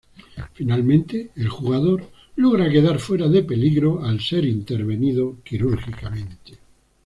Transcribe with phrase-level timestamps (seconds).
[0.55, 6.57] Finalmente el jugador logra quedar fuera de peligro al ser intervenido quirúrgicamente.